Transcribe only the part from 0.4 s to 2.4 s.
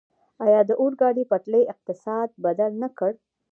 آیا د اورګاډي پټلۍ اقتصاد